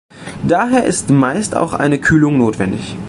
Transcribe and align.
Daher 0.47 0.85
ist 0.85 1.11
meist 1.11 1.53
auch 1.55 1.73
eine 1.75 1.99
Kühlung 1.99 2.39
notwendig. 2.39 2.97